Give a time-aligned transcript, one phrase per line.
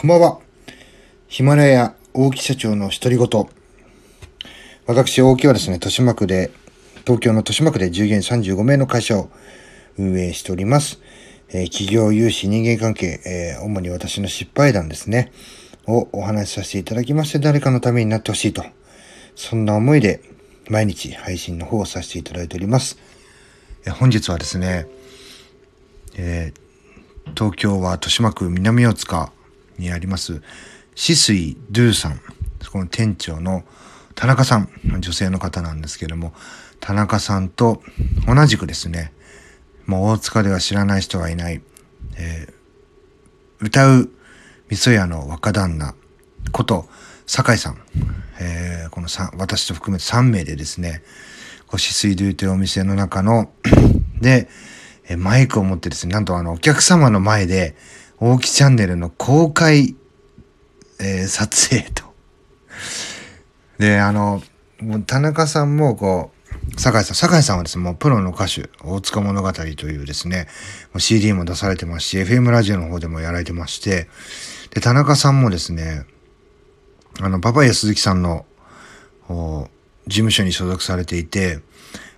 [0.00, 0.38] こんばんは。
[1.28, 3.28] ヒマラヤ大木社長の独り言。
[4.86, 6.50] 私、大木はですね、豊島区で、
[7.04, 9.28] 東京の豊島区で従業員35名の会社を
[9.98, 11.02] 運営しております。
[11.50, 15.32] えー、企業融資人間関係、えー、主に私の失敗談ですね、
[15.86, 18.64] をお話しさせていただきまして、誰かのためになってほしいと。
[19.36, 20.22] そんな思いで、
[20.70, 22.96] 毎日配信の方をさせていただいております。
[23.84, 24.86] え本日はですね、
[26.16, 26.54] え、
[27.36, 29.30] 東京は豊島区南大塚
[29.80, 30.42] にあります、
[30.94, 32.20] シスイドゥさん、
[32.70, 33.64] この店長の
[34.14, 34.68] 田中さん、
[35.00, 36.32] 女性の方なんですけども、
[36.78, 37.82] 田中さんと
[38.26, 39.12] 同じくですね、
[39.86, 41.60] もう大塚では知らない人はいない、
[42.16, 44.10] えー、歌う
[44.68, 45.94] 味噌屋の若旦那。
[46.52, 46.88] こと、
[47.26, 47.76] 酒井さん、
[48.40, 51.02] えー、この私と含めて3名でですね、
[51.66, 53.50] こう、シスイドゥというお店の中の
[54.20, 54.48] で、
[55.08, 57.76] えマイクを持ってですね、なんとあの、お客様の前で、
[58.20, 59.96] 大木チャンネルの公開、
[61.00, 62.04] えー、撮影と。
[63.78, 64.42] で、あの、
[64.80, 70.48] もう田中さんもこう、酒井さん、酒井さんはですね、もうプロの歌手、大塚物語というですね、
[70.98, 74.06] CD も出されてますし、FM ラジオの方でもやられてまして、
[74.74, 76.04] で、田中さんもですね、
[77.20, 78.44] あの、パパイヤ鈴木さんの、
[79.28, 79.68] 事
[80.08, 81.60] 務所に所属されていて、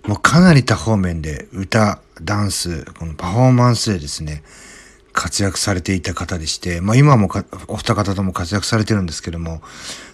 [0.05, 4.42] もうかなり多方面で歌、ダンス、このパフォーマンスでですね、
[5.12, 7.28] 活躍されていた方でして、まあ今も
[7.68, 9.62] お二方とも活躍されてるんですけども、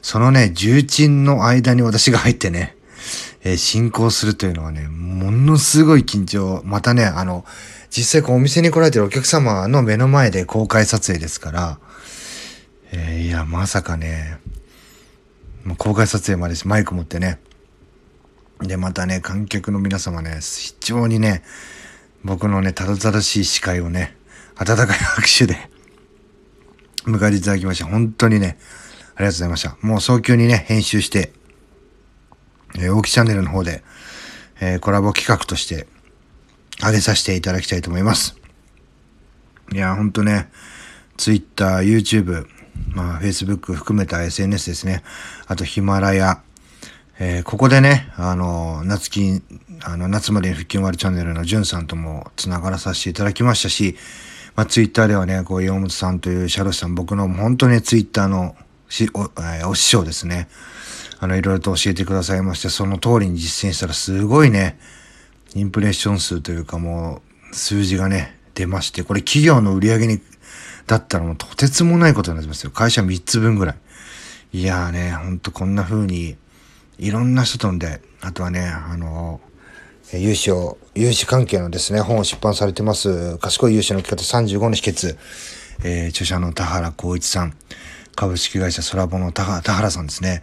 [0.03, 2.77] そのね、重鎮の間に私が入ってね、
[3.45, 6.63] えー、進行するというのはね、ものすごい緊張。
[6.65, 7.45] またね、あの、
[7.91, 11.79] 実際こうお店に来られてるお客様の目の前で公開撮影ですから、
[12.93, 14.39] えー、いや、まさかね、
[15.65, 17.39] もう公開撮影までしマイク持ってね、
[18.61, 21.43] で、またね、観客の皆様ね、非常にね、
[22.25, 24.17] 僕のね、ただただしい司会をね、
[24.59, 25.57] 温かい拍手で
[27.05, 27.87] 迎えていただきました。
[27.87, 28.59] 本当にね、
[29.15, 29.77] ありがとうございました。
[29.83, 31.33] もう早急にね、編集して、
[32.77, 33.83] えー、大木チャンネルの方で、
[34.61, 35.87] えー、コラボ企画として
[36.81, 38.37] 上げさせていただきたいと思います。
[39.73, 40.51] いや、ほんとね、
[41.17, 42.47] Twitter、YouTube、
[42.91, 45.03] まあ、Facebook 含めた SNS ですね。
[45.47, 46.43] あと、ヒマラヤ、
[47.19, 49.43] えー、ここでね、あの、夏金、
[49.83, 53.97] あの、夏までに復旧終わりチャンネルのじゅんさんとも繋がらさせていただきましたし、
[54.59, 58.57] まあ、ツイッターではね、こう、岩本さんというシャロスさん、僕の本当にツイッターの
[58.89, 60.49] しお、えー、お師匠ですね。
[61.21, 64.77] あの、いろいろと教えてくださいまして、その通りに実践したらすごいね、
[65.55, 70.21] インプレッション数というかもう、数字がね、出まして、これ企業の売り上げに、
[70.89, 72.73] だったらもうとてつもないことになりますよ。
[72.73, 74.59] 会社3つ分ぐらい。
[74.59, 76.37] いやーね、ほんとこんな風に、
[76.99, 79.41] いろんな人とんで、あとはね、あの、
[80.13, 85.17] 融資を、融資関係のですね、本を出版されてます、賢い融資の生き方35の秘訣、
[85.85, 87.55] えー、著者の田原光一さん、
[88.17, 90.43] 株式会社ソラボの田原さんですね。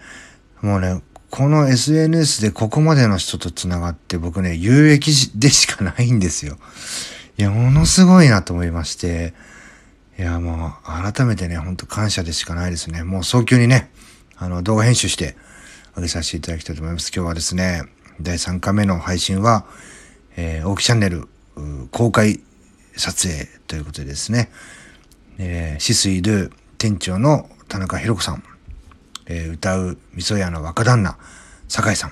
[0.61, 6.57] もうね、この SNS でここまでの人と繋がって僕ね、有益でしかないんですよ。
[7.37, 9.33] いや、ものすごいなと思いまして、
[10.17, 13.03] いや、もう改めてね、ほんと感謝でしかないですね。
[13.03, 13.91] もう早急にね、
[14.37, 15.35] あの動画編集して
[15.95, 17.11] 上げさせていただきたいと思います。
[17.13, 17.83] 今日はですね、
[18.21, 19.65] 第3回目の配信は、
[20.37, 21.27] えー、大木チャンネル
[21.91, 22.39] 公開
[22.95, 24.49] 撮影ということでですね、
[25.37, 28.43] えー、シスイドゥ店長の田中弘子さん、
[29.27, 31.17] えー、歌う味噌屋の若旦那、
[31.67, 32.11] 酒井さん。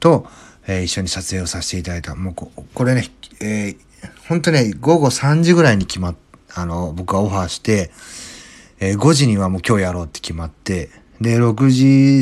[0.00, 0.26] と、
[0.66, 2.14] えー、一緒に撮影をさせていただいた。
[2.14, 3.04] もうこ、これね、
[3.40, 3.76] えー、
[4.28, 6.16] 本当ね、午後3時ぐらいに決まっ、
[6.54, 7.90] あの、僕はオファーして、
[8.80, 11.70] えー、5時にはもう今日やろうって決まって、で、6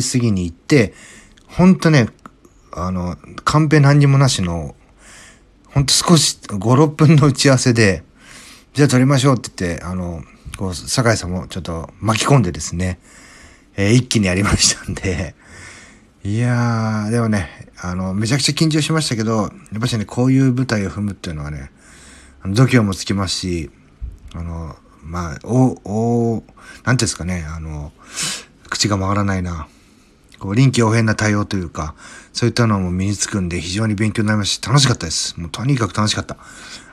[0.00, 0.94] 時過ぎに行って、
[1.47, 2.08] ほんとね、
[2.76, 4.74] あの、カンペ何にもなしの、
[5.68, 8.02] ほんと少し、5、6分の打ち合わせで、
[8.74, 10.24] じゃあ撮りましょうって言って、あの、
[10.58, 12.98] こう、酒井さんもちょっと巻き込んでですね、
[13.76, 15.34] えー、一気にやりましたんで、
[16.24, 19.48] いやー、でもね、あの、めちゃくちゃ緊張しましたけど、や
[19.78, 21.70] っぱしね、こういう舞台を踏むっていうのはね、
[22.44, 23.70] 度胸もつきますし、
[24.34, 27.92] あの、まあ、お、お、なんていうんですかね、あの、
[28.68, 29.68] 口が回らないな。
[30.39, 31.95] こう臨機応変な対応というか、
[32.33, 35.39] そういったのも身につくんで非常に勉強になりましたし、楽しかったです。
[35.41, 36.36] もうとにかく楽しかった。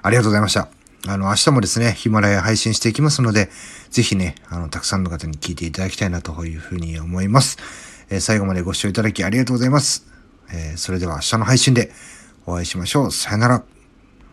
[0.01, 0.67] ありがとうございました。
[1.07, 3.49] あの、明日もですね、ヒマラヤ配信していきますので、
[3.89, 7.57] ぜひね、あの、たくさんの方に聞いていただきたいなというふうに思います。
[8.09, 10.05] えー、最後までご視聴いただきありがとうございます。
[10.53, 11.91] えー、それでは明日の配信で
[12.45, 13.11] お会いしましょう。
[13.11, 13.80] さよなら。